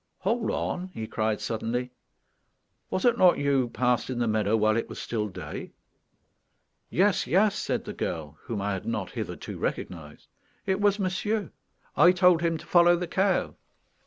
[0.21, 1.91] "Hold on," he cried suddenly.
[2.89, 5.73] "Was it not you who passed in the meadow while it was still day?"
[6.89, 10.27] "Yes, yes," said the girl, whom I had not hitherto recognized;
[10.65, 11.51] "it was monsieur;
[11.95, 13.53] I told him to follow the cow."